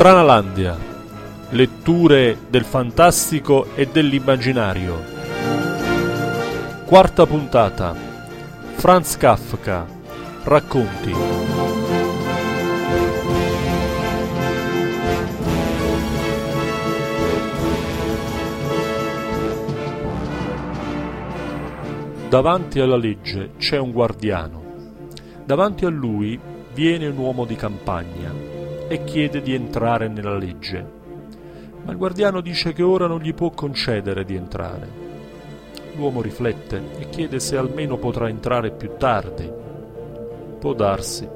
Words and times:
Stranalandia. 0.00 0.78
Letture 1.50 2.38
del 2.48 2.64
fantastico 2.64 3.66
e 3.74 3.86
dell'immaginario. 3.86 4.98
Quarta 6.86 7.26
puntata. 7.26 7.94
Franz 8.76 9.18
Kafka. 9.18 9.86
Racconti. 10.44 11.14
Davanti 22.30 22.80
alla 22.80 22.96
legge 22.96 23.50
c'è 23.58 23.76
un 23.76 23.92
guardiano. 23.92 24.62
Davanti 25.44 25.84
a 25.84 25.90
lui 25.90 26.40
viene 26.72 27.06
un 27.06 27.18
uomo 27.18 27.44
di 27.44 27.54
campagna 27.54 28.39
e 28.90 29.04
chiede 29.04 29.40
di 29.40 29.54
entrare 29.54 30.08
nella 30.08 30.36
legge. 30.36 30.84
Ma 31.84 31.92
il 31.92 31.96
guardiano 31.96 32.40
dice 32.40 32.72
che 32.72 32.82
ora 32.82 33.06
non 33.06 33.20
gli 33.20 33.32
può 33.32 33.50
concedere 33.50 34.24
di 34.24 34.34
entrare. 34.34 34.88
L'uomo 35.94 36.20
riflette 36.20 36.82
e 36.98 37.08
chiede 37.08 37.38
se 37.38 37.56
almeno 37.56 37.98
potrà 37.98 38.28
entrare 38.28 38.72
più 38.72 38.96
tardi. 38.98 39.48
Può 40.58 40.72
darsi, 40.74 41.28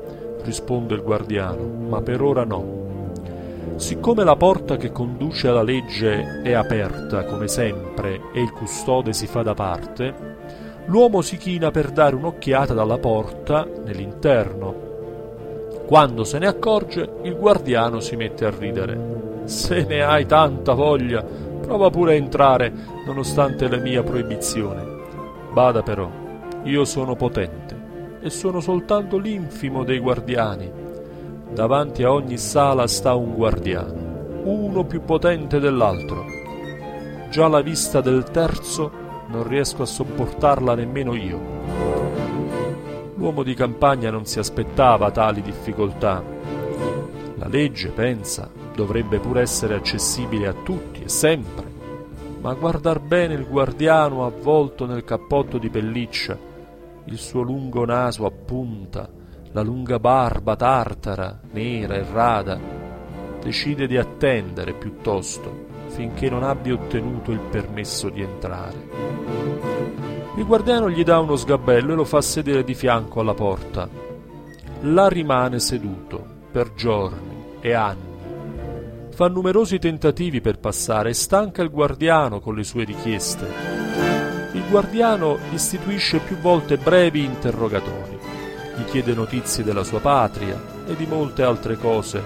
risponde 0.43 0.95
il 0.95 1.03
guardiano, 1.03 1.63
ma 1.63 2.03
per 2.03 2.23
ora 2.23 2.43
no. 2.43 3.13
Siccome 3.77 4.25
la 4.25 4.35
porta 4.35 4.77
che 4.77 4.91
conduce 4.91 5.47
alla 5.47 5.63
legge 5.63 6.43
è 6.43 6.55
aperta, 6.55 7.23
come 7.23 7.47
sempre, 7.47 8.21
e 8.33 8.43
il 8.43 8.51
custode 8.51 9.13
si 9.13 9.29
fa 9.29 9.43
da 9.43 9.55
parte, 9.55 10.13
l'uomo 10.87 11.23
si 11.23 11.37
china 11.37 11.71
per 11.71 11.93
dare 11.93 12.17
un'occhiata 12.17 12.75
dalla 12.75 12.99
porta 12.99 13.65
nell'interno 13.85 14.94
quando 15.87 16.25
se 16.25 16.39
ne 16.39 16.47
accorge, 16.47 17.17
il 17.23 17.37
guardiano 17.37 18.01
si 18.01 18.17
mette 18.17 18.47
a 18.47 18.51
ridere. 18.51 19.43
Se 19.45 19.85
ne 19.85 20.03
hai 20.03 20.25
tanta 20.25 20.73
voglia, 20.73 21.23
prova 21.23 21.91
pure 21.91 22.13
a 22.13 22.17
entrare, 22.17 22.73
nonostante 23.07 23.69
la 23.69 23.77
mia 23.77 24.03
proibizione. 24.03 24.83
Bada 25.53 25.83
però, 25.83 26.11
io 26.63 26.85
sono 26.85 27.15
potente 27.15 27.83
e 28.23 28.31
sono 28.31 28.61
soltanto 28.61 29.19
l'infimo 29.19 29.85
dei 29.85 29.99
guardiani. 29.99 30.71
Davanti 31.53 32.03
a 32.03 32.13
ogni 32.13 32.39
sala 32.39 32.87
sta 32.87 33.15
un 33.15 33.35
guardiano, 33.35 34.41
uno 34.45 34.85
più 34.85 35.03
potente 35.03 35.61
dell'altro. 35.61 36.25
Già 37.31 37.47
la 37.49 37.61
vista 37.61 38.01
del 38.01 38.25
terzo 38.25 38.91
non 39.29 39.47
riesco 39.47 39.83
a 39.83 39.87
sopportarla 39.87 40.75
nemmeno 40.75 41.15
io. 41.15 42.04
L'uomo 43.17 43.43
di 43.43 43.55
campagna 43.55 44.11
non 44.11 44.27
si 44.27 44.39
aspettava 44.39 45.11
tali 45.11 45.43
difficoltà. 45.43 46.23
La 47.37 47.49
legge, 47.49 47.91
pensa, 47.91 48.51
dovrebbe 48.75 49.19
pur 49.19 49.39
essere 49.39 49.75
accessibile 49.75 50.49
a 50.49 50.53
tutti 50.53 51.03
e 51.03 51.09
sempre. 51.09 51.73
Ma 52.41 52.53
guardar 52.55 53.01
bene 53.01 53.35
il 53.35 53.47
guardiano 53.47 54.27
avvolto 54.27 54.87
nel 54.87 55.05
cappotto 55.05 55.59
di 55.59 55.71
pelliccia, 55.71 56.37
il 57.05 57.19
suo 57.19 57.43
lungo 57.43 57.85
naso 57.85 58.27
a 58.27 58.31
punta, 58.31 59.09
la 59.53 59.63
lunga 59.63 59.99
barba 59.99 60.57
tartara, 60.57 61.41
nera 61.53 61.95
e 61.95 62.05
rada, 62.11 62.61
decide 63.41 63.87
di 63.87 63.97
attendere 63.97 64.75
piuttosto 64.75 65.73
finché 65.95 66.29
non 66.29 66.43
abbia 66.43 66.75
ottenuto 66.75 67.31
il 67.31 67.39
permesso 67.39 68.09
di 68.09 68.21
entrare. 68.21 69.44
Il 70.37 70.47
guardiano 70.47 70.91
gli 70.91 71.05
dà 71.05 71.21
uno 71.21 71.37
sgabello 71.37 71.93
e 71.93 71.95
lo 71.95 72.05
fa 72.05 72.21
sedere 72.21 72.65
di 72.65 72.75
fianco 72.75 73.21
alla 73.21 73.35
porta. 73.35 73.89
Là 74.81 75.09
rimane 75.09 75.61
seduto 75.61 76.27
per 76.51 76.75
giorni 76.75 77.59
e 77.61 77.73
anni. 77.73 78.13
Fa 79.11 79.29
numerosi 79.29 79.79
tentativi 79.79 80.41
per 80.41 80.59
passare 80.59 81.11
e 81.11 81.15
stanca 81.15 81.63
il 81.63 81.71
guardiano 81.71 82.41
con 82.41 82.57
le 82.57 82.65
sue 82.65 82.83
richieste. 82.83 83.47
Il 84.55 84.65
guardiano 84.69 85.39
istituisce 85.53 86.19
più 86.19 86.37
volte 86.39 86.79
brevi 86.79 87.23
interrogatori. 87.23 88.19
Gli 88.77 88.85
chiede 88.87 89.15
notizie 89.15 89.63
della 89.63 89.85
sua 89.85 90.01
patria 90.01 90.61
e 90.85 90.97
di 90.97 91.07
molte 91.07 91.45
altre 91.45 91.77
cose, 91.77 92.21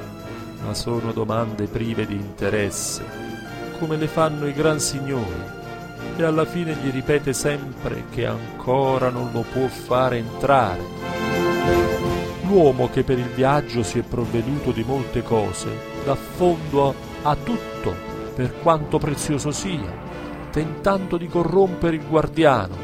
ma 0.64 0.72
sono 0.72 1.12
domande 1.12 1.66
prive 1.66 2.06
di 2.06 2.14
interesse, 2.14 3.04
come 3.78 3.96
le 3.96 4.06
fanno 4.06 4.46
i 4.46 4.54
gran 4.54 4.80
signori 4.80 5.57
e 6.16 6.22
alla 6.22 6.44
fine 6.44 6.74
gli 6.74 6.90
ripete 6.90 7.32
sempre 7.32 8.04
che 8.10 8.26
ancora 8.26 9.10
non 9.10 9.30
lo 9.32 9.44
può 9.52 9.66
fare 9.66 10.16
entrare. 10.18 10.82
L'uomo 12.42 12.88
che 12.88 13.04
per 13.04 13.18
il 13.18 13.28
viaggio 13.34 13.82
si 13.82 13.98
è 13.98 14.02
provveduto 14.02 14.72
di 14.72 14.82
molte 14.82 15.22
cose 15.22 15.96
dà 16.08 16.14
fondo 16.14 16.94
a 17.22 17.36
tutto, 17.36 17.94
per 18.34 18.60
quanto 18.62 18.96
prezioso 18.96 19.50
sia, 19.50 19.92
tentando 20.50 21.18
di 21.18 21.26
corrompere 21.26 21.96
il 21.96 22.06
guardiano. 22.06 22.74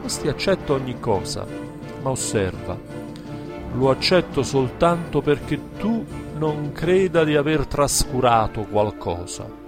Questi 0.00 0.28
accetta 0.28 0.72
ogni 0.72 0.98
cosa, 0.98 1.46
ma 2.02 2.08
osserva. 2.08 2.78
Lo 3.74 3.90
accetto 3.90 4.42
soltanto 4.42 5.20
perché 5.20 5.60
tu 5.76 6.04
non 6.38 6.72
creda 6.72 7.24
di 7.24 7.36
aver 7.36 7.66
trascurato 7.66 8.62
qualcosa. 8.62 9.61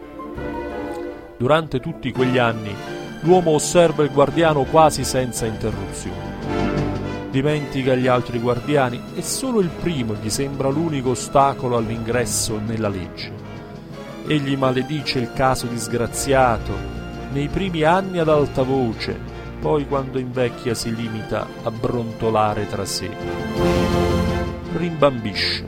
Durante 1.44 1.78
tutti 1.78 2.10
quegli 2.10 2.38
anni 2.38 2.75
l'uomo 3.21 3.50
osserva 3.50 4.03
il 4.03 4.10
guardiano 4.10 4.65
quasi 4.65 5.05
senza 5.05 5.44
interruzione. 5.44 7.28
Dimentica 7.31 7.94
gli 7.94 8.06
altri 8.06 8.38
guardiani 8.38 8.99
e 9.15 9.21
solo 9.21 9.60
il 9.60 9.69
primo 9.69 10.15
gli 10.15 10.31
sembra 10.31 10.71
l'unico 10.71 11.10
ostacolo 11.10 11.77
all'ingresso 11.77 12.59
nella 12.65 12.88
legge. 12.88 13.31
Egli 14.27 14.56
maledice 14.56 15.19
il 15.19 15.34
caso 15.34 15.66
disgraziato 15.66 16.72
nei 17.32 17.49
primi 17.49 17.82
anni 17.82 18.21
ad 18.21 18.31
alta 18.31 18.62
voce, 18.62 19.15
poi 19.61 19.87
quando 19.87 20.19
invecchia 20.19 20.72
si 20.72 20.94
limita 20.94 21.47
a 21.62 21.71
brontolare 21.71 22.66
tra 22.66 22.87
sé. 22.87 23.11
Rimbambisce 24.72 25.66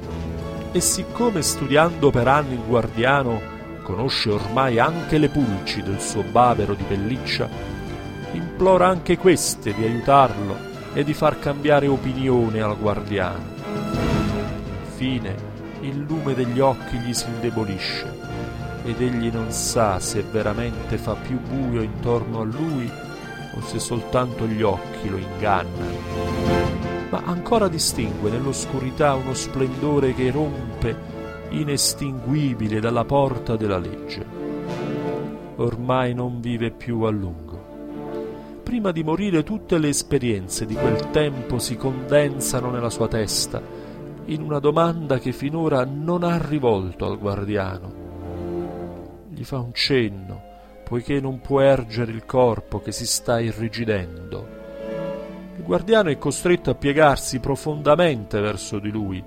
e 0.73 0.81
siccome 0.81 1.43
studiando 1.43 2.09
per 2.09 2.29
anni 2.29 2.55
il 2.55 2.65
guardiano 2.67 3.56
conosce 3.87 4.31
ormai 4.31 4.81
anche 4.81 5.17
le 5.17 5.29
pulci 5.29 5.81
del 5.81 6.01
suo 6.01 6.25
bavero 6.25 6.75
di 6.75 6.83
pelliccia, 6.83 7.49
implora 8.33 8.89
anche 8.89 9.17
queste 9.17 9.73
di 9.73 9.85
aiutarlo 9.85 10.57
e 10.93 11.05
di 11.05 11.15
far 11.15 11.39
cambiare 11.39 11.87
opinione 11.87 12.61
al 12.61 12.77
guardiano. 12.77 13.55
Infine, 14.87 15.37
il 15.83 16.01
lume 16.01 16.35
degli 16.35 16.59
occhi 16.59 16.99
gli 16.99 17.15
si 17.15 17.27
indebolisce 17.29 18.13
ed 18.85 19.01
egli 19.01 19.31
non 19.31 19.53
sa 19.53 20.01
se 20.01 20.25
veramente 20.33 20.99
fa 20.99 21.15
più 21.15 21.39
buio 21.39 21.81
intorno 21.81 22.41
a 22.41 22.45
lui 22.45 22.91
o 23.55 23.61
se 23.63 23.79
soltanto 23.79 24.47
gli 24.47 24.63
occhi 24.63 25.09
lo 25.09 25.17
ingannano. 25.17 25.95
Ma 27.11 27.23
ancora 27.25 27.69
distingue 27.69 28.31
nell'oscurità 28.31 29.15
uno 29.15 29.33
splendore 29.33 30.13
che 30.13 30.33
rompe 30.33 31.15
inestinguibile 31.51 32.81
dalla 32.81 33.05
porta 33.05 33.57
della 33.57 33.79
legge. 33.79 34.25
Ormai 35.57 36.15
non 36.15 36.41
vive 36.41 36.71
più 36.71 37.03
a 37.03 37.11
lungo. 37.11 37.65
Prima 38.63 38.91
di 38.91 39.03
morire 39.03 39.43
tutte 39.43 39.79
le 39.79 39.89
esperienze 39.89 40.67
di 40.67 40.75
quel 40.75 41.11
tempo 41.11 41.59
si 41.59 41.77
condensano 41.77 42.71
nella 42.71 42.91
sua 42.91 43.09
testa 43.09 43.85
in 44.27 44.43
una 44.43 44.59
domanda 44.59 45.19
che 45.19 45.33
finora 45.33 45.85
non 45.85 46.25
ha 46.25 46.37
rivolto 46.37 47.07
al 47.07 47.19
guardiano. 47.19 48.05
Gli 49.29 49.45
fa 49.45 49.59
un 49.59 49.73
cenno, 49.73 50.43
poiché 50.85 51.21
non 51.21 51.41
può 51.41 51.61
ergere 51.61 52.11
il 52.11 52.25
corpo 52.25 52.81
che 52.81 52.91
si 52.91 53.07
sta 53.07 53.39
irrigidendo. 53.39 54.55
Il 55.57 55.63
guardiano 55.63 56.11
è 56.11 56.19
costretto 56.19 56.71
a 56.71 56.75
piegarsi 56.75 57.39
profondamente 57.39 58.41
verso 58.41 58.79
di 58.81 58.91
lui, 58.91 59.23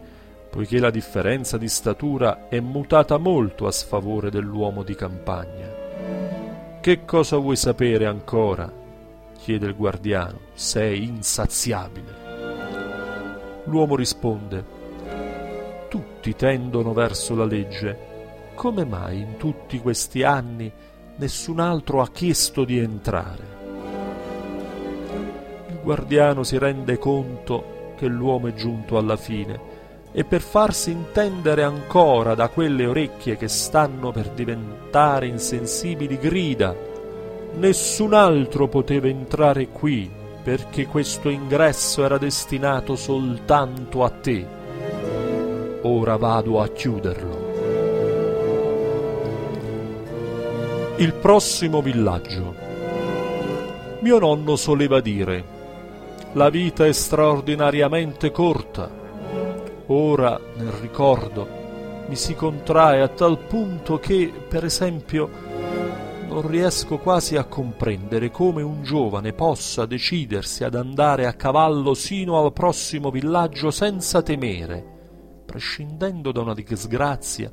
poiché 0.49 0.79
la 0.79 0.89
differenza 0.89 1.57
di 1.57 1.67
statura 1.67 2.47
è 2.47 2.59
mutata 2.59 3.17
molto 3.17 3.67
a 3.67 3.71
sfavore 3.71 4.31
dell'uomo 4.31 4.83
di 4.83 4.95
campagna. 4.95 5.67
Che 6.81 7.05
cosa 7.05 7.37
vuoi 7.37 7.55
sapere 7.55 8.05
ancora? 8.07 8.71
chiede 9.37 9.67
il 9.67 9.75
guardiano. 9.75 10.39
Sei 10.53 11.03
insaziabile. 11.03 12.27
L'uomo 13.65 13.95
risponde 13.95 14.77
Tutti 15.87 16.35
tendono 16.35 16.93
verso 16.93 17.35
la 17.35 17.45
legge. 17.45 18.07
Come 18.55 18.85
mai 18.85 19.19
in 19.19 19.37
tutti 19.37 19.79
questi 19.79 20.23
anni 20.23 20.71
nessun 21.17 21.59
altro 21.59 22.01
ha 22.01 22.09
chiesto 22.09 22.65
di 22.65 22.79
entrare? 22.79 23.57
Il 25.69 25.79
guardiano 25.81 26.43
si 26.43 26.57
rende 26.57 26.97
conto 26.97 27.93
che 27.95 28.07
l'uomo 28.07 28.47
è 28.47 28.53
giunto 28.53 28.97
alla 28.97 29.17
fine 29.17 29.68
e 30.11 30.23
per 30.23 30.41
farsi 30.41 30.91
intendere 30.91 31.63
ancora 31.63 32.35
da 32.35 32.49
quelle 32.49 32.85
orecchie 32.85 33.37
che 33.37 33.47
stanno 33.47 34.11
per 34.11 34.29
diventare 34.29 35.27
insensibili 35.27 36.17
grida 36.17 36.87
Nessun 37.55 38.13
altro 38.13 38.67
poteva 38.67 39.07
entrare 39.07 39.67
qui 39.67 40.09
perché 40.41 40.85
questo 40.85 41.29
ingresso 41.29 42.05
era 42.05 42.17
destinato 42.17 42.95
soltanto 42.95 44.03
a 44.03 44.09
te. 44.09 44.45
Ora 45.81 46.15
vado 46.15 46.61
a 46.61 46.67
chiuderlo. 46.69 47.47
Il 50.97 51.13
prossimo 51.13 51.81
villaggio. 51.81 52.55
Mio 53.99 54.19
nonno 54.19 54.55
soleva 54.55 55.01
dire, 55.01 55.57
la 56.33 56.49
vita 56.49 56.85
è 56.85 56.91
straordinariamente 56.93 58.31
corta 58.31 58.98
Ora, 59.91 60.39
nel 60.55 60.71
ricordo, 60.73 61.47
mi 62.07 62.15
si 62.15 62.35
contrae 62.35 63.01
a 63.01 63.07
tal 63.07 63.39
punto 63.39 63.97
che, 63.97 64.31
per 64.47 64.63
esempio, 64.63 65.27
non 66.27 66.47
riesco 66.47 66.99
quasi 66.99 67.37
a 67.37 67.45
comprendere 67.45 68.29
come 68.29 68.61
un 68.61 68.83
giovane 68.83 69.33
possa 69.33 69.87
decidersi 69.87 70.63
ad 70.63 70.75
andare 70.75 71.25
a 71.25 71.33
cavallo 71.33 71.95
sino 71.95 72.37
al 72.37 72.53
prossimo 72.53 73.09
villaggio 73.09 73.71
senza 73.71 74.21
temere, 74.21 74.85
prescindendo 75.43 76.31
da 76.31 76.41
una 76.41 76.53
disgrazia 76.53 77.51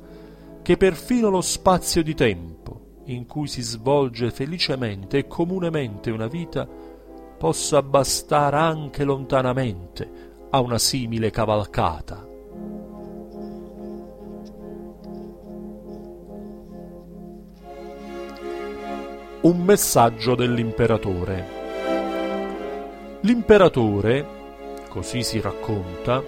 che 0.61 0.77
perfino 0.77 1.29
lo 1.29 1.41
spazio 1.41 2.03
di 2.03 2.13
tempo 2.13 3.01
in 3.05 3.25
cui 3.25 3.47
si 3.47 3.63
svolge 3.63 4.29
felicemente 4.29 5.17
e 5.17 5.27
comunemente 5.27 6.11
una 6.11 6.27
vita 6.27 6.67
possa 7.37 7.81
bastare 7.81 8.57
anche 8.57 9.03
lontanamente 9.03 10.26
a 10.49 10.59
una 10.59 10.77
simile 10.77 11.29
cavalcata. 11.29 12.25
Un 19.41 19.61
messaggio 19.63 20.35
dell'imperatore. 20.35 21.55
L'imperatore, 23.21 24.25
così 24.89 25.23
si 25.23 25.39
racconta, 25.39 26.23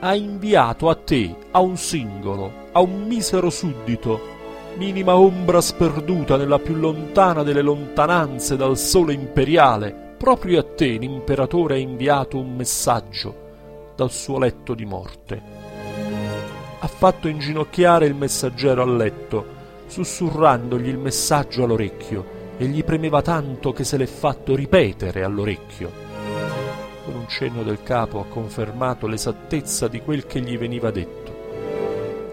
ha 0.00 0.14
inviato 0.14 0.88
a 0.88 0.94
te, 0.94 1.34
a 1.50 1.60
un 1.60 1.76
singolo, 1.76 2.68
a 2.72 2.80
un 2.80 3.02
misero 3.06 3.50
suddito, 3.50 4.38
minima 4.76 5.16
ombra 5.16 5.60
sperduta 5.60 6.36
nella 6.36 6.58
più 6.58 6.74
lontana 6.74 7.42
delle 7.42 7.60
lontananze 7.60 8.56
dal 8.56 8.78
sole 8.78 9.12
imperiale, 9.12 10.09
proprio 10.20 10.60
a 10.60 10.64
te 10.64 10.98
l'imperatore 10.98 11.76
ha 11.76 11.78
inviato 11.78 12.36
un 12.36 12.54
messaggio 12.54 13.92
dal 13.96 14.10
suo 14.10 14.38
letto 14.38 14.74
di 14.74 14.84
morte. 14.84 15.42
Ha 16.78 16.86
fatto 16.86 17.26
inginocchiare 17.26 18.04
il 18.04 18.14
messaggero 18.14 18.82
al 18.82 18.96
letto, 18.96 19.46
sussurrandogli 19.86 20.88
il 20.88 20.98
messaggio 20.98 21.64
all'orecchio, 21.64 22.38
e 22.58 22.66
gli 22.66 22.84
premeva 22.84 23.22
tanto 23.22 23.72
che 23.72 23.82
se 23.82 23.96
l'è 23.96 24.04
fatto 24.04 24.54
ripetere 24.54 25.24
all'orecchio. 25.24 25.90
Con 27.06 27.14
un 27.14 27.26
cenno 27.26 27.62
del 27.62 27.82
capo 27.82 28.20
ha 28.20 28.26
confermato 28.26 29.06
l'esattezza 29.06 29.88
di 29.88 30.02
quel 30.02 30.26
che 30.26 30.40
gli 30.40 30.58
veniva 30.58 30.90
detto 30.90 31.30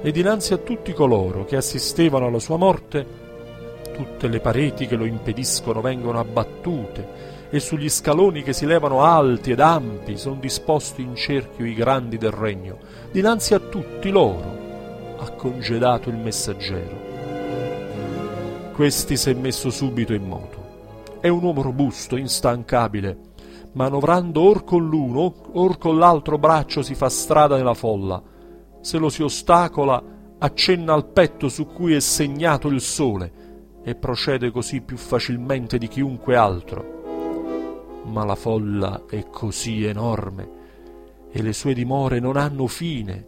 e 0.01 0.12
dinanzi 0.12 0.54
a 0.54 0.57
tutti 0.57 0.94
coloro 0.94 1.45
che 1.45 1.56
assistevano 1.56 2.28
alla 2.28 2.40
sua 2.40 2.57
morte, 2.57 3.26
tutte 3.97 4.27
le 4.27 4.39
pareti 4.39 4.88
che 4.88 4.95
lo 4.95 5.03
impediscono 5.03 5.81
vengono 5.81 6.19
abbattute 6.19 7.45
e 7.49 7.59
sugli 7.59 7.89
scaloni 7.89 8.44
che 8.44 8.53
si 8.53 8.65
levano 8.65 9.03
alti 9.03 9.51
ed 9.51 9.59
ampi 9.59 10.17
sono 10.17 10.35
disposti 10.39 11.01
in 11.01 11.15
cerchio 11.15 11.65
i 11.65 11.73
grandi 11.73 12.17
del 12.17 12.31
regno. 12.31 12.77
Dinanzi 13.11 13.55
a 13.55 13.59
tutti 13.59 14.09
loro 14.09 15.15
ha 15.17 15.29
congedato 15.31 16.09
il 16.09 16.17
messaggero. 16.17 17.05
Questi 18.73 19.17
si 19.17 19.29
è 19.31 19.33
messo 19.33 19.69
subito 19.69 20.13
in 20.13 20.25
moto. 20.27 20.65
È 21.19 21.27
un 21.27 21.44
uomo 21.44 21.61
robusto, 21.61 22.15
instancabile. 22.15 23.17
Manovrando 23.73 24.41
or 24.41 24.63
con 24.63 24.88
l'uno, 24.88 25.33
or 25.53 25.77
con 25.77 25.97
l'altro 25.97 26.38
braccio 26.38 26.81
si 26.83 26.95
fa 26.95 27.09
strada 27.09 27.57
nella 27.57 27.73
folla 27.73 28.21
se 28.88 28.97
lo 28.97 29.09
si 29.09 29.21
ostacola, 29.21 30.01
accenna 30.39 30.94
al 30.94 31.07
petto 31.07 31.49
su 31.49 31.65
cui 31.67 31.94
è 31.94 31.99
segnato 31.99 32.69
il 32.69 32.79
sole 32.79 33.45
e 33.88 33.95
procede 33.95 34.51
così 34.51 34.81
più 34.81 34.98
facilmente 34.98 35.78
di 35.78 35.88
chiunque 35.88 36.36
altro. 36.36 38.01
Ma 38.04 38.25
la 38.25 38.36
folla 38.36 39.04
è 39.10 39.30
così 39.30 39.86
enorme 39.86 40.50
e 41.31 41.42
le 41.42 41.54
sue 41.54 41.74
dimore 41.74 42.19
non 42.19 42.36
hanno 42.36 42.68
fine. 42.68 43.28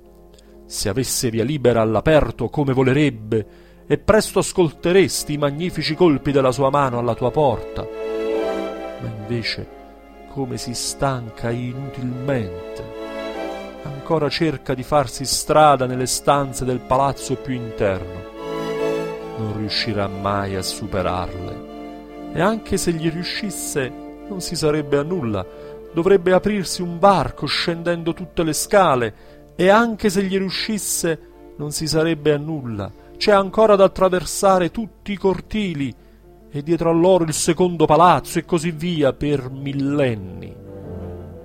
Se 0.66 0.90
avesse 0.90 1.30
via 1.30 1.46
libera 1.46 1.80
all'aperto 1.80 2.50
come 2.50 2.74
volerebbe, 2.74 3.48
e 3.88 3.98
presto 4.00 4.40
ascolteresti 4.40 5.32
i 5.32 5.38
magnifici 5.38 5.96
colpi 5.96 6.34
della 6.34 6.52
sua 6.52 6.70
mano 6.70 7.00
alla 7.00 7.16
tua 7.16 7.32
porta. 7.32 7.88
Ma 9.02 9.08
invece 9.08 9.66
come 10.30 10.58
si 10.58 10.74
stanca 10.74 11.52
inutilmente 11.52 12.98
ancora 13.84 14.28
cerca 14.28 14.74
di 14.74 14.84
farsi 14.84 15.24
strada 15.24 15.86
nelle 15.86 16.06
stanze 16.06 16.66
del 16.66 16.80
palazzo 16.80 17.36
più 17.36 17.54
interno. 17.54 18.39
Non 19.40 19.58
riuscirà 19.58 20.08
mai 20.08 20.56
a 20.56 20.62
superarle. 20.62 22.32
E 22.34 22.42
anche 22.42 22.76
se 22.76 22.92
gli 22.92 23.10
riuscisse, 23.10 23.90
non 24.28 24.42
si 24.42 24.58
sarebbe 24.58 24.98
a 24.98 25.04
nulla. 25.04 25.46
Dovrebbe 25.94 26.34
aprirsi 26.34 26.82
un 26.82 27.00
varco 27.00 27.46
scendendo 27.46 28.14
tutte 28.14 28.44
le 28.44 28.52
scale, 28.52 29.16
e 29.56 29.70
anche 29.70 30.10
se 30.10 30.24
gli 30.24 30.38
riuscisse, 30.38 31.20
non 31.56 31.72
si 31.72 31.88
sarebbe 31.88 32.34
a 32.34 32.38
nulla. 32.38 32.92
C'è 33.16 33.32
ancora 33.32 33.78
da 33.78 33.86
attraversare 33.86 34.72
tutti 34.72 35.14
i 35.14 35.18
cortili, 35.18 35.96
e 36.52 36.62
dietro 36.62 36.90
a 36.90 36.94
loro 36.94 37.24
il 37.24 37.34
secondo 37.34 37.86
palazzo, 37.86 38.40
e 38.40 38.46
così 38.46 38.72
via 38.72 39.14
per 39.14 39.50
millenni 39.50 40.68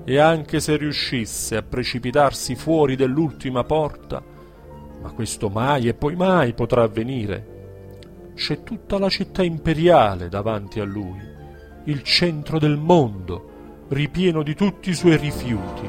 e 0.06 0.18
anche 0.18 0.60
se 0.60 0.76
riuscisse 0.76 1.56
a 1.56 1.62
precipitarsi 1.62 2.54
fuori 2.56 2.94
dell'ultima 2.94 3.64
porta, 3.64 4.22
ma 5.00 5.10
questo 5.12 5.48
mai 5.48 5.88
e 5.88 5.94
poi 5.94 6.14
mai 6.14 6.52
potrà 6.52 6.82
avvenire. 6.82 7.53
C'è 8.34 8.62
tutta 8.62 8.98
la 8.98 9.08
città 9.08 9.42
imperiale 9.42 10.28
davanti 10.28 10.80
a 10.80 10.84
lui, 10.84 11.20
il 11.84 12.02
centro 12.02 12.58
del 12.58 12.76
mondo, 12.76 13.86
ripieno 13.88 14.42
di 14.42 14.54
tutti 14.54 14.90
i 14.90 14.94
suoi 14.94 15.16
rifiuti. 15.16 15.88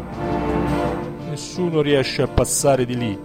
Nessuno 1.30 1.82
riesce 1.82 2.22
a 2.22 2.28
passare 2.28 2.86
di 2.86 2.96
lì, 2.96 3.20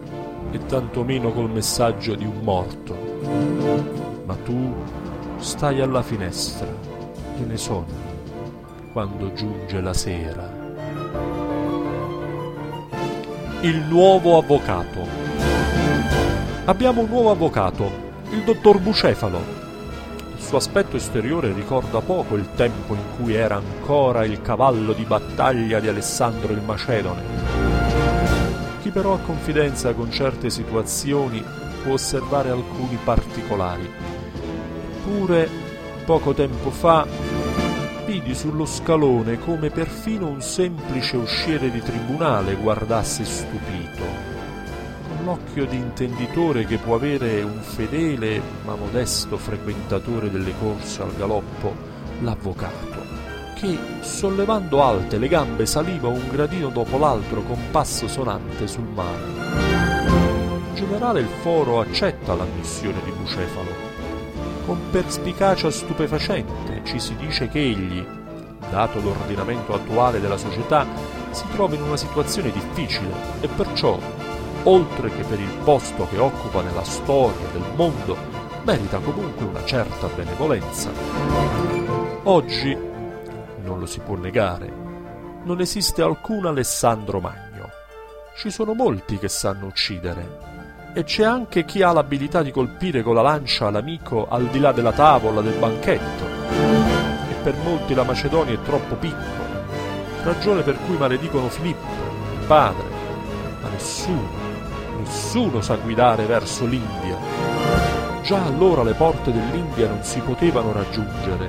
e 0.52 0.66
tantomeno 0.66 1.32
col 1.32 1.50
messaggio 1.50 2.14
di 2.14 2.24
un 2.24 2.40
morto. 2.42 2.96
Ma 4.24 4.34
tu 4.36 4.74
stai 5.36 5.80
alla 5.80 6.02
finestra 6.02 6.66
e 6.66 7.44
ne 7.44 7.56
sogni 7.56 8.08
quando 8.92 9.32
giunge 9.34 9.80
la 9.80 9.92
sera. 9.92 10.58
Il 13.60 13.84
nuovo 13.88 14.38
avvocato. 14.38 15.06
Abbiamo 16.64 17.02
un 17.02 17.08
nuovo 17.08 17.30
avvocato, 17.30 18.08
il 18.32 18.44
dottor 18.44 18.78
Bucefalo. 18.78 19.38
Il 20.36 20.42
suo 20.42 20.58
aspetto 20.58 20.96
esteriore 20.96 21.52
ricorda 21.52 22.00
poco 22.00 22.36
il 22.36 22.48
tempo 22.54 22.94
in 22.94 23.02
cui 23.16 23.34
era 23.34 23.56
ancora 23.56 24.24
il 24.24 24.40
cavallo 24.40 24.92
di 24.92 25.04
battaglia 25.04 25.80
di 25.80 25.88
Alessandro 25.88 26.52
il 26.52 26.62
Macedone. 26.62 27.22
Chi 28.82 28.90
però 28.90 29.14
ha 29.14 29.18
confidenza 29.18 29.92
con 29.94 30.10
certe 30.10 30.48
situazioni 30.48 31.42
può 31.82 31.94
osservare 31.94 32.50
alcuni 32.50 32.98
particolari. 33.02 33.90
Pure 35.04 35.48
poco 36.04 36.32
tempo 36.32 36.70
fa 36.70 37.06
vidi 38.06 38.34
sullo 38.34 38.64
scalone 38.64 39.38
come 39.38 39.70
perfino 39.70 40.28
un 40.28 40.40
semplice 40.40 41.16
usciere 41.16 41.70
di 41.70 41.80
tribunale 41.80 42.54
guardasse 42.54 43.24
stupito, 43.24 44.29
con 45.30 45.36
l'occhio 45.36 45.64
di 45.66 45.76
intenditore 45.76 46.64
che 46.64 46.78
può 46.78 46.96
avere 46.96 47.42
un 47.42 47.60
fedele 47.60 48.42
ma 48.64 48.74
modesto 48.74 49.36
frequentatore 49.36 50.28
delle 50.30 50.52
corse 50.58 51.02
al 51.02 51.14
galoppo, 51.14 51.72
l'avvocato, 52.22 52.98
che, 53.54 53.78
sollevando 54.00 54.82
alte 54.82 55.18
le 55.18 55.28
gambe, 55.28 55.66
saliva 55.66 56.08
un 56.08 56.28
gradino 56.28 56.68
dopo 56.68 56.98
l'altro 56.98 57.42
con 57.42 57.58
passo 57.70 58.08
sonante 58.08 58.66
sul 58.66 58.88
mare. 58.92 59.22
In 60.68 60.74
generale 60.74 61.20
il 61.20 61.28
foro 61.42 61.80
accetta 61.80 62.34
l'ammissione 62.34 63.00
di 63.04 63.12
Bucefalo, 63.12 63.88
con 64.66 64.78
perspicacia 64.90 65.70
stupefacente 65.70 66.80
ci 66.84 66.98
si 66.98 67.14
dice 67.16 67.48
che 67.48 67.60
egli, 67.60 68.04
dato 68.68 69.00
l'ordinamento 69.00 69.74
attuale 69.74 70.20
della 70.20 70.36
società, 70.36 70.86
si 71.30 71.44
trova 71.52 71.74
in 71.76 71.82
una 71.82 71.96
situazione 71.96 72.50
difficile 72.50 73.12
e 73.40 73.48
perciò, 73.48 73.98
oltre 74.64 75.10
che 75.10 75.22
per 75.22 75.40
il 75.40 75.56
posto 75.64 76.06
che 76.08 76.18
occupa 76.18 76.62
nella 76.62 76.84
storia 76.84 77.46
del 77.52 77.64
mondo, 77.74 78.16
merita 78.64 78.98
comunque 78.98 79.46
una 79.46 79.64
certa 79.64 80.06
benevolenza. 80.08 80.90
Oggi, 82.24 82.76
non 83.62 83.78
lo 83.78 83.86
si 83.86 84.00
può 84.00 84.16
negare, 84.16 84.72
non 85.44 85.60
esiste 85.60 86.02
alcun 86.02 86.46
Alessandro 86.46 87.20
Magno. 87.20 87.70
Ci 88.36 88.50
sono 88.50 88.74
molti 88.74 89.18
che 89.18 89.28
sanno 89.28 89.66
uccidere, 89.66 90.48
e 90.92 91.04
c'è 91.04 91.24
anche 91.24 91.64
chi 91.64 91.82
ha 91.82 91.92
l'abilità 91.92 92.42
di 92.42 92.50
colpire 92.50 93.02
con 93.02 93.14
la 93.14 93.22
lancia 93.22 93.70
l'amico 93.70 94.28
al 94.28 94.46
di 94.46 94.58
là 94.58 94.72
della 94.72 94.92
tavola 94.92 95.40
del 95.40 95.58
banchetto. 95.58 96.24
E 97.30 97.34
per 97.42 97.56
molti 97.62 97.94
la 97.94 98.02
Macedonia 98.02 98.54
è 98.54 98.62
troppo 98.62 98.96
piccola, 98.96 99.64
ragione 100.22 100.62
per 100.62 100.76
cui 100.84 100.96
maledicono 100.96 101.48
Filippo, 101.48 101.86
il 102.38 102.46
padre, 102.46 102.84
ma 103.62 103.68
nessuno, 103.68 104.39
nessuno 105.00 105.60
sa 105.60 105.76
guidare 105.76 106.24
verso 106.24 106.64
l'India. 106.66 107.16
Già 108.22 108.44
allora 108.44 108.82
le 108.82 108.92
porte 108.92 109.32
dell'India 109.32 109.88
non 109.88 110.02
si 110.02 110.20
potevano 110.20 110.72
raggiungere, 110.72 111.48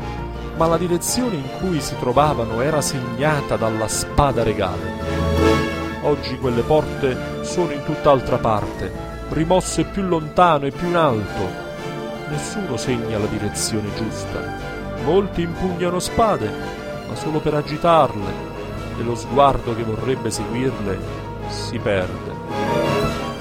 ma 0.56 0.68
la 0.68 0.78
direzione 0.78 1.36
in 1.36 1.48
cui 1.60 1.82
si 1.82 1.96
trovavano 2.00 2.62
era 2.62 2.82
segnata 2.82 3.58
dalla 3.58 3.88
spada 3.88 4.44
regale. 4.44 5.20
Oggi 6.04 6.38
quelle 6.38 6.62
porte 6.62 7.44
sono 7.44 7.72
in 7.72 7.84
tutt'altra 7.84 8.38
parte, 8.38 8.92
rimosse 9.30 9.84
più 9.84 10.02
lontano 10.04 10.66
e 10.66 10.72
più 10.72 10.88
in 10.88 10.96
alto. 10.96 11.70
Nessuno 12.30 12.78
segna 12.78 13.18
la 13.18 13.28
direzione 13.28 13.90
giusta. 13.96 14.40
Molti 15.04 15.42
impugnano 15.42 16.00
spade, 16.00 16.50
ma 17.08 17.16
solo 17.16 17.40
per 17.40 17.56
agitarle, 17.56 18.50
e 18.98 19.04
lo 19.04 19.16
sguardo 19.16 19.76
che 19.76 19.84
vorrebbe 19.84 20.32
seguirle 20.32 21.00
si 21.50 21.78
perde. 21.80 22.91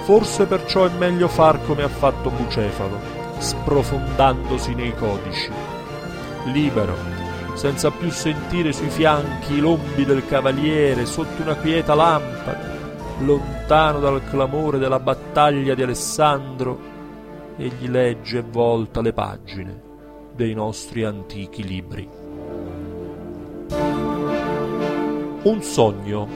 Forse 0.02 0.46
perciò 0.46 0.86
è 0.86 0.90
meglio 0.98 1.28
far 1.28 1.64
come 1.64 1.82
ha 1.82 1.88
fatto 1.88 2.30
Bucefalo, 2.30 2.98
sprofondandosi 3.38 4.74
nei 4.74 4.94
codici. 4.94 5.50
Libero, 6.46 6.96
senza 7.54 7.90
più 7.90 8.10
sentire 8.10 8.72
sui 8.72 8.88
fianchi 8.88 9.54
i 9.54 9.60
lombi 9.60 10.04
del 10.04 10.26
cavaliere 10.26 11.06
sotto 11.06 11.42
una 11.42 11.54
quieta 11.54 11.94
lampada, 11.94 12.58
lontano 13.20 14.00
dal 14.00 14.22
clamore 14.28 14.78
della 14.78 14.98
battaglia 14.98 15.74
di 15.74 15.82
Alessandro, 15.82 16.78
egli 17.56 17.88
legge 17.88 18.38
e 18.38 18.44
volta 18.48 19.00
le 19.00 19.12
pagine 19.12 19.88
dei 20.34 20.54
nostri 20.54 21.04
antichi 21.04 21.62
libri. 21.62 22.08
Un 25.42 25.62
sogno. 25.62 26.28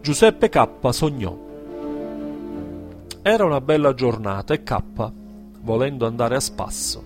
Giuseppe 0.00 0.48
K. 0.48 0.68
sognò. 0.90 1.41
Era 3.24 3.44
una 3.44 3.60
bella 3.60 3.94
giornata 3.94 4.52
e 4.52 4.64
K, 4.64 4.82
volendo 5.60 6.06
andare 6.06 6.34
a 6.34 6.40
spasso, 6.40 7.04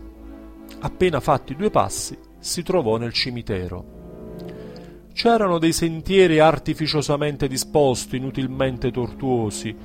appena 0.80 1.20
fatti 1.20 1.54
due 1.54 1.68
passi, 1.68 2.16
si 2.38 2.62
trovò 2.62 2.96
nel 2.96 3.12
cimitero. 3.12 3.84
C'erano 5.12 5.58
dei 5.58 5.74
sentieri 5.74 6.38
artificiosamente 6.38 7.48
disposti, 7.48 8.16
inutilmente 8.16 8.90
tortuosi, 8.90 9.76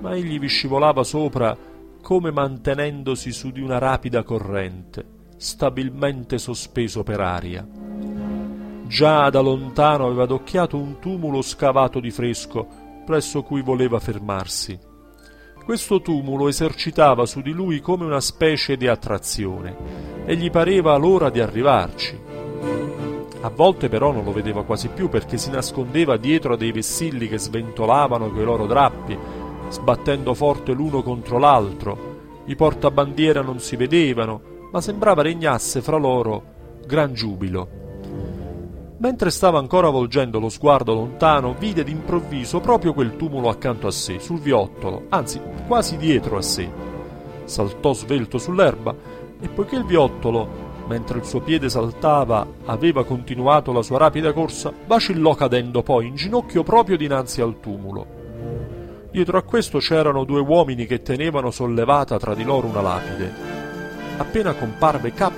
ma 0.00 0.14
egli 0.14 0.38
vi 0.38 0.48
scivolava 0.48 1.02
sopra 1.02 1.56
come 2.02 2.30
mantenendosi 2.30 3.32
su 3.32 3.50
di 3.50 3.62
una 3.62 3.78
rapida 3.78 4.22
corrente, 4.22 5.02
stabilmente 5.38 6.36
sospeso 6.36 7.02
per 7.02 7.20
aria. 7.20 7.66
Già 8.86 9.30
da 9.30 9.40
lontano 9.40 10.04
aveva 10.04 10.24
adocchiato 10.24 10.76
un 10.76 10.98
tumulo 10.98 11.40
scavato 11.40 12.00
di 12.00 12.10
fresco, 12.10 12.66
presso 13.06 13.42
cui 13.42 13.62
voleva 13.62 13.98
fermarsi. 13.98 14.88
Questo 15.64 16.00
tumulo 16.00 16.48
esercitava 16.48 17.26
su 17.26 17.40
di 17.42 17.52
lui 17.52 17.80
come 17.80 18.04
una 18.04 18.20
specie 18.20 18.76
di 18.76 18.88
attrazione, 18.88 19.76
e 20.24 20.36
gli 20.36 20.50
pareva 20.50 20.96
l'ora 20.96 21.30
di 21.30 21.40
arrivarci. 21.40 22.18
A 23.42 23.48
volte 23.48 23.88
però 23.88 24.12
non 24.12 24.24
lo 24.24 24.32
vedeva 24.32 24.64
quasi 24.64 24.88
più 24.88 25.08
perché 25.08 25.38
si 25.38 25.50
nascondeva 25.50 26.16
dietro 26.16 26.54
a 26.54 26.56
dei 26.56 26.72
vessilli 26.72 27.28
che 27.28 27.38
sventolavano 27.38 28.30
coi 28.30 28.44
loro 28.44 28.66
drappi, 28.66 29.16
sbattendo 29.68 30.34
forte 30.34 30.72
l'uno 30.72 31.02
contro 31.02 31.38
l'altro. 31.38 32.18
I 32.46 32.56
portabandiera 32.56 33.40
non 33.40 33.60
si 33.60 33.76
vedevano, 33.76 34.68
ma 34.72 34.80
sembrava 34.80 35.22
regnasse 35.22 35.80
fra 35.80 35.96
loro 35.96 36.42
gran 36.84 37.14
giubilo. 37.14 37.79
Mentre 39.02 39.30
stava 39.30 39.58
ancora 39.58 39.88
volgendo 39.88 40.38
lo 40.38 40.50
sguardo 40.50 40.92
lontano, 40.92 41.54
vide 41.58 41.82
d'improvviso 41.82 42.60
proprio 42.60 42.92
quel 42.92 43.16
tumulo 43.16 43.48
accanto 43.48 43.86
a 43.86 43.90
sé, 43.90 44.18
sul 44.18 44.40
viottolo, 44.40 45.06
anzi 45.08 45.40
quasi 45.66 45.96
dietro 45.96 46.36
a 46.36 46.42
sé. 46.42 46.70
Saltò 47.44 47.94
svelto 47.94 48.36
sull'erba 48.36 48.94
e 49.40 49.48
poiché 49.48 49.76
il 49.76 49.86
viottolo, 49.86 50.46
mentre 50.86 51.16
il 51.16 51.24
suo 51.24 51.40
piede 51.40 51.70
saltava, 51.70 52.46
aveva 52.66 53.02
continuato 53.06 53.72
la 53.72 53.80
sua 53.80 53.96
rapida 53.96 54.34
corsa, 54.34 54.70
vacillò 54.86 55.34
cadendo 55.34 55.82
poi 55.82 56.08
in 56.08 56.16
ginocchio 56.16 56.62
proprio 56.62 56.98
dinanzi 56.98 57.40
al 57.40 57.58
tumulo. 57.58 58.06
Dietro 59.10 59.38
a 59.38 59.42
questo 59.42 59.78
c'erano 59.78 60.24
due 60.24 60.40
uomini 60.40 60.84
che 60.84 61.00
tenevano 61.00 61.50
sollevata 61.50 62.18
tra 62.18 62.34
di 62.34 62.44
loro 62.44 62.66
una 62.66 62.82
lapide. 62.82 63.32
Appena 64.18 64.52
comparve 64.52 65.14
K, 65.14 65.30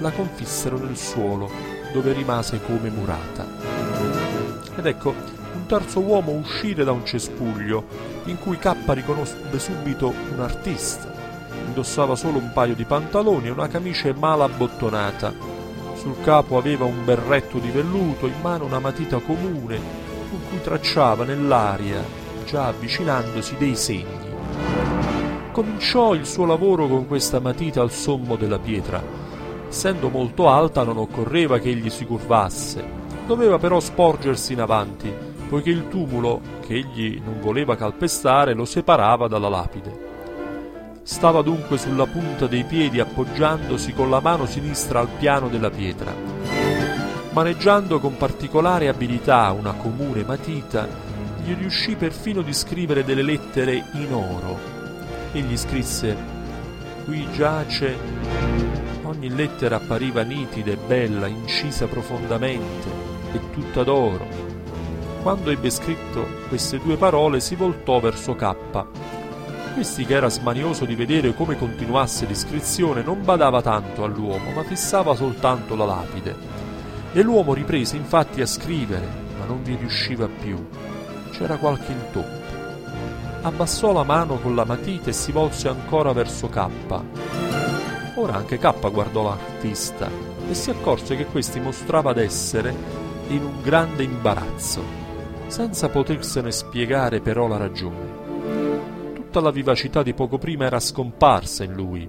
la 0.00 0.10
confissero 0.10 0.76
nel 0.76 0.98
suolo 0.98 1.73
dove 1.94 2.12
rimase 2.12 2.60
come 2.60 2.90
murata. 2.90 3.46
Ed 4.76 4.84
ecco 4.84 5.14
un 5.54 5.66
terzo 5.66 6.00
uomo 6.00 6.32
uscire 6.32 6.82
da 6.82 6.90
un 6.90 7.06
cespuglio 7.06 7.86
in 8.24 8.36
cui 8.40 8.58
K 8.58 8.74
riconobbe 8.86 9.58
subito 9.60 10.12
un 10.32 10.40
artista. 10.40 11.12
Indossava 11.66 12.16
solo 12.16 12.38
un 12.38 12.50
paio 12.52 12.74
di 12.74 12.84
pantaloni 12.84 13.46
e 13.46 13.50
una 13.50 13.68
camicia 13.68 14.12
male 14.12 14.42
abbottonata. 14.42 15.32
Sul 15.94 16.16
capo 16.24 16.58
aveva 16.58 16.84
un 16.84 17.04
berretto 17.04 17.58
di 17.58 17.70
velluto, 17.70 18.26
in 18.26 18.40
mano 18.42 18.64
una 18.64 18.80
matita 18.80 19.18
comune 19.18 20.02
con 20.28 20.40
cui 20.48 20.60
tracciava 20.60 21.24
nell'aria, 21.24 22.02
già 22.44 22.66
avvicinandosi, 22.66 23.54
dei 23.56 23.76
segni. 23.76 24.32
Cominciò 25.52 26.14
il 26.14 26.26
suo 26.26 26.44
lavoro 26.44 26.88
con 26.88 27.06
questa 27.06 27.38
matita 27.38 27.80
al 27.80 27.92
sommo 27.92 28.34
della 28.34 28.58
pietra 28.58 29.23
Essendo 29.74 30.08
molto 30.08 30.48
alta 30.48 30.84
non 30.84 30.98
occorreva 30.98 31.58
che 31.58 31.68
egli 31.68 31.90
si 31.90 32.04
curvasse, 32.04 32.84
doveva 33.26 33.58
però 33.58 33.80
sporgersi 33.80 34.52
in 34.52 34.60
avanti, 34.60 35.12
poiché 35.48 35.70
il 35.70 35.88
tumulo, 35.88 36.40
che 36.64 36.74
egli 36.74 37.20
non 37.22 37.40
voleva 37.40 37.74
calpestare, 37.74 38.54
lo 38.54 38.66
separava 38.66 39.26
dalla 39.26 39.48
lapide. 39.48 41.00
Stava 41.02 41.42
dunque 41.42 41.76
sulla 41.76 42.06
punta 42.06 42.46
dei 42.46 42.62
piedi 42.62 43.00
appoggiandosi 43.00 43.92
con 43.94 44.10
la 44.10 44.20
mano 44.20 44.46
sinistra 44.46 45.00
al 45.00 45.08
piano 45.08 45.48
della 45.48 45.70
pietra. 45.70 46.14
Maneggiando 47.30 47.98
con 47.98 48.16
particolare 48.16 48.86
abilità 48.86 49.50
una 49.50 49.72
comune 49.72 50.22
matita, 50.22 50.86
gli 51.42 51.52
riuscì 51.52 51.96
perfino 51.96 52.42
di 52.42 52.54
scrivere 52.54 53.02
delle 53.02 53.22
lettere 53.22 53.86
in 53.94 54.14
oro. 54.14 54.56
Egli 55.32 55.56
scrisse 55.56 56.16
Qui 57.04 57.26
giace 57.32 58.53
Ogni 59.24 59.36
lettera 59.36 59.76
appariva 59.76 60.20
nitida 60.20 60.72
e 60.72 60.76
bella, 60.76 61.26
incisa 61.28 61.86
profondamente 61.86 62.90
e 63.32 63.40
tutta 63.52 63.82
d'oro. 63.82 64.26
Quando 65.22 65.50
ebbe 65.50 65.70
scritto 65.70 66.26
queste 66.48 66.78
due 66.78 66.98
parole 66.98 67.40
si 67.40 67.54
voltò 67.54 68.00
verso 68.00 68.34
K. 68.34 68.54
Questi, 69.72 70.04
che 70.04 70.12
era 70.12 70.28
smanioso 70.28 70.84
di 70.84 70.94
vedere 70.94 71.32
come 71.32 71.56
continuasse 71.56 72.26
l'iscrizione, 72.26 73.02
non 73.02 73.24
badava 73.24 73.62
tanto 73.62 74.04
all'uomo, 74.04 74.50
ma 74.50 74.62
fissava 74.62 75.14
soltanto 75.14 75.74
la 75.74 75.86
lapide. 75.86 76.36
E 77.14 77.22
l'uomo 77.22 77.54
riprese 77.54 77.96
infatti 77.96 78.42
a 78.42 78.46
scrivere, 78.46 79.08
ma 79.38 79.46
non 79.46 79.62
vi 79.62 79.74
riusciva 79.74 80.28
più. 80.28 80.62
C'era 81.30 81.56
qualche 81.56 81.92
intoppo. 81.92 82.52
Abbassò 83.40 83.90
la 83.90 84.04
mano 84.04 84.38
con 84.38 84.54
la 84.54 84.66
matita 84.66 85.08
e 85.08 85.14
si 85.14 85.32
volse 85.32 85.68
ancora 85.68 86.12
verso 86.12 86.50
K 86.50 87.53
Ora 88.16 88.34
anche 88.34 88.58
K 88.58 88.90
guardò 88.92 89.24
l'artista 89.24 90.08
e 90.48 90.54
si 90.54 90.70
accorse 90.70 91.16
che 91.16 91.26
questi 91.26 91.58
mostrava 91.58 92.12
d'essere 92.12 92.72
in 93.28 93.42
un 93.42 93.60
grande 93.60 94.04
imbarazzo, 94.04 94.82
senza 95.48 95.88
potersene 95.88 96.52
spiegare 96.52 97.20
però 97.20 97.48
la 97.48 97.56
ragione. 97.56 98.22
Tutta 99.14 99.40
la 99.40 99.50
vivacità 99.50 100.04
di 100.04 100.14
poco 100.14 100.38
prima 100.38 100.64
era 100.64 100.78
scomparsa 100.78 101.64
in 101.64 101.72
lui. 101.72 102.08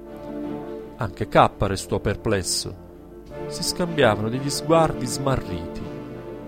Anche 0.97 1.27
K 1.27 1.49
restò 1.59 1.99
perplesso. 1.99 2.83
Si 3.47 3.63
scambiavano 3.63 4.29
degli 4.29 4.49
sguardi 4.49 5.07
smarriti. 5.07 5.81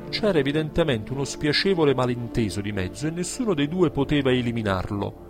C'era 0.10 0.38
evidentemente 0.38 1.12
uno 1.12 1.24
spiacevole 1.24 1.96
malinteso 1.96 2.62
di 2.62 2.72
mezzo 2.72 3.08
e 3.08 3.12
nessuno 3.12 3.56
dei 3.56 3.68
due 3.68 3.90
poteva 3.90 4.32
eliminarlo 4.32 5.27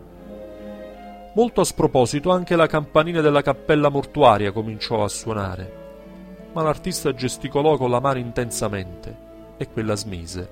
Molto 1.37 1.61
a 1.61 1.65
sproposito 1.65 2.31
anche 2.31 2.55
la 2.55 2.65
campanina 2.65 3.21
della 3.21 3.43
cappella 3.43 3.89
mortuaria 3.89 4.51
cominciò 4.51 5.03
a 5.03 5.07
suonare, 5.07 6.49
ma 6.51 6.63
l'artista 6.63 7.13
gesticolò 7.13 7.77
con 7.77 7.91
la 7.91 7.99
mano 7.99 8.17
intensamente 8.17 9.15
e 9.55 9.69
quella 9.69 9.93
smise. 9.93 10.49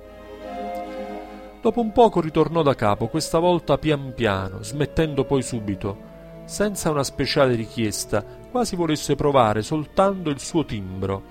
Dopo 1.60 1.80
un 1.80 1.90
poco 1.90 2.20
ritornò 2.20 2.62
da 2.62 2.76
capo, 2.76 3.08
questa 3.08 3.40
volta 3.40 3.78
pian 3.78 4.12
piano, 4.14 4.62
smettendo 4.62 5.24
poi 5.24 5.42
subito, 5.42 5.96
senza 6.44 6.90
una 6.90 7.02
speciale 7.02 7.56
richiesta, 7.56 8.24
quasi 8.48 8.76
volesse 8.76 9.16
provare 9.16 9.62
soltanto 9.62 10.30
il 10.30 10.38
suo 10.38 10.64
timbro. 10.64 11.22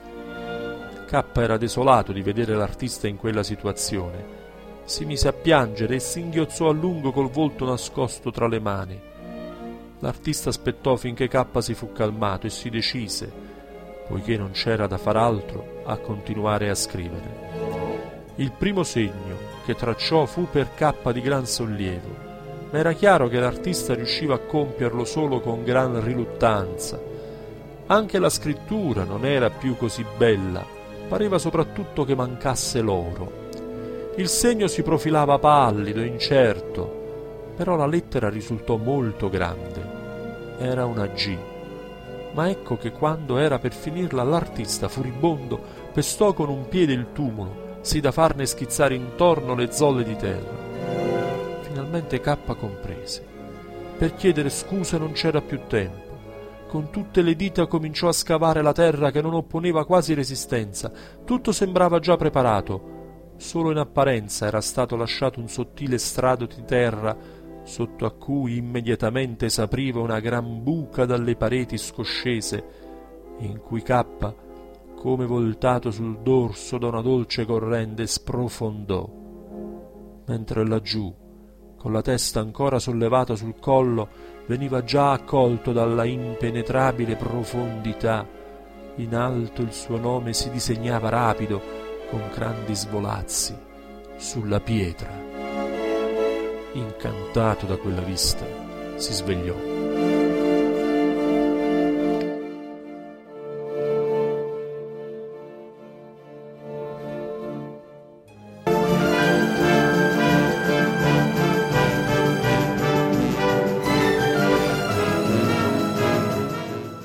K 1.07 1.24
era 1.35 1.55
desolato 1.55 2.12
di 2.12 2.21
vedere 2.21 2.55
l'artista 2.55 3.07
in 3.07 3.15
quella 3.15 3.41
situazione. 3.41 4.43
Si 4.83 5.05
mise 5.05 5.29
a 5.29 5.33
piangere 5.33 5.95
e 5.95 6.00
singhiozzò 6.00 6.67
a 6.67 6.74
lungo 6.74 7.13
col 7.13 7.29
volto 7.29 7.63
nascosto 7.63 8.31
tra 8.31 8.50
le 8.50 8.59
mani. 8.59 9.13
L'artista 10.05 10.50
aspettò 10.50 10.97
finché 10.97 11.27
K 11.27 11.47
si 11.57 11.74
fu 11.74 11.91
calmato 11.91 12.45
e 12.45 12.51
si 12.51 12.69
decise, 12.69 13.27
poiché 14.07 14.38
non 14.38 14.51
c'era 14.51 14.85
da 14.85 15.00
far 15.00 15.17
altro, 15.17 15.81
a 15.83 15.97
continuare 15.97 16.69
a 16.69 16.75
scrivere. 16.75 18.33
Il 18.35 18.51
primo 18.51 18.83
segno 18.83 19.35
che 19.65 19.74
tracciò 19.74 20.27
fu 20.27 20.47
per 20.47 20.75
K 20.75 21.12
di 21.12 21.21
gran 21.21 21.47
sollievo. 21.47 22.33
ma 22.69 22.77
era 22.77 22.93
chiaro 22.93 23.27
che 23.29 23.39
l'artista 23.39 23.95
riusciva 23.95 24.35
a 24.35 24.39
compierlo 24.39 25.05
solo 25.05 25.39
con 25.39 25.63
gran 25.63 26.03
riluttanza. 26.03 27.01
Anche 27.88 28.19
la 28.19 28.29
scrittura 28.29 29.05
non 29.05 29.25
era 29.25 29.50
più 29.50 29.75
così 29.75 30.05
bella, 30.17 30.63
pareva 31.07 31.39
soprattutto 31.39 32.03
che 32.03 32.13
mancasse 32.13 32.79
l'oro. 32.81 33.43
Il 34.17 34.27
segno 34.27 34.67
si 34.67 34.83
profilava 34.83 35.39
pallido, 35.39 36.01
incerto, 36.01 37.53
però 37.55 37.75
la 37.75 37.88
lettera 37.88 38.29
risultò 38.29 38.75
molto 38.75 39.29
grande. 39.29 39.94
Era 40.57 40.85
una 40.85 41.07
G. 41.07 41.38
Ma 42.33 42.50
ecco 42.50 42.77
che 42.77 42.91
quando 42.91 43.38
era 43.38 43.59
per 43.59 43.74
finirla 43.74 44.24
l'artista 44.24 44.88
furibondo 44.88 45.59
pestò 45.93 46.33
con 46.33 46.50
un 46.50 46.67
piede 46.67 46.93
il 46.93 47.07
tumulo, 47.13 47.77
sì 47.81 48.00
da 48.00 48.12
farne 48.12 48.45
schizzare 48.45 48.95
intorno 48.95 49.55
le 49.55 49.71
zolle 49.71 50.03
di 50.03 50.15
terra. 50.15 50.63
Finalmente 51.62 52.19
K 52.19 52.38
comprese. 52.57 53.25
Per 53.97 54.15
chiedere 54.15 54.50
scuse 54.50 54.97
non 54.97 55.13
c'era 55.13 55.41
più 55.41 55.62
tempo. 55.67 56.03
Con 56.67 56.89
tutte 56.89 57.21
le 57.21 57.35
dita 57.35 57.67
cominciò 57.67 58.09
a 58.09 58.13
scavare 58.13 58.62
la 58.62 58.74
terra 58.74 59.12
che 59.12 59.21
non 59.21 59.33
opponeva 59.33 59.85
quasi 59.85 60.13
resistenza. 60.13 60.91
Tutto 61.24 61.53
sembrava 61.53 62.00
già 62.00 62.17
preparato. 62.17 63.33
Solo 63.38 63.71
in 63.71 63.77
apparenza 63.77 64.45
era 64.45 64.59
stato 64.59 64.97
lasciato 64.97 65.39
un 65.39 65.47
sottile 65.47 65.97
strato 65.97 66.45
di 66.45 66.63
terra 66.65 67.15
sotto 67.65 68.05
a 68.05 68.12
cui 68.12 68.57
immediatamente 68.57 69.50
s'apriva 69.50 70.00
una 70.00 70.19
gran 70.19 70.63
buca 70.63 71.05
dalle 71.05 71.36
pareti 71.36 71.77
scoscese, 71.77 72.63
in 73.39 73.60
cui 73.60 73.81
K, 73.81 74.05
come 74.95 75.25
voltato 75.25 75.91
sul 75.91 76.19
dorso 76.19 76.77
da 76.77 76.88
una 76.88 77.01
dolce 77.01 77.43
corrente, 77.45 78.07
sprofondò. 78.07 79.10
Mentre 80.27 80.65
laggiù, 80.65 81.13
con 81.75 81.91
la 81.91 82.01
testa 82.01 82.39
ancora 82.39 82.79
sollevata 82.79 83.36
sul 83.36 83.60
collo, 83.60 84.07
veniva 84.48 84.84
già 84.84 85.12
accolto 85.12 85.72
dalla 85.72 86.05
impenetrabile 86.05 87.15
profondità. 87.15 88.27
In 88.98 89.15
alto 89.15 89.62
il 89.62 89.74
suo 89.74 89.98
nome 89.98 90.34
si 90.34 90.50
disegnava 90.51 91.10
rapido, 91.10 91.62
con 92.10 92.22
grandi 92.34 92.75
svolazzi, 92.75 93.55
sulla 94.17 94.60
pietra. 94.60 95.34
Incantato 96.75 97.65
da 97.65 97.77
quella 97.77 98.01
vista, 98.01 98.46
si 98.98 99.13
svegliò. 99.13 99.75